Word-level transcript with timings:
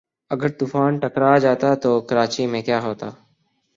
اگر 0.31 0.49
طوفان 0.59 0.91
ٹکرا 0.99 1.37
جاتا 1.37 1.73
تو 1.83 1.91
کراچی 2.09 2.45
میں 2.51 2.61
کیا 2.61 2.79
ہوتا 2.83 3.07